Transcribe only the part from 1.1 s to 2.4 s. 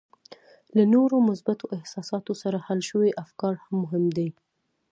مثبتو احساساتو